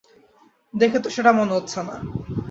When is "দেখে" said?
0.73-0.99